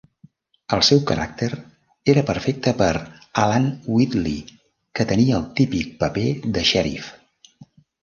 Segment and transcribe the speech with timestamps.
[0.77, 1.49] El seu caràcter
[2.13, 2.89] era perfecte per
[3.45, 4.43] Alan Wheatley,
[4.99, 7.17] que tenia el típic paper de xèrif.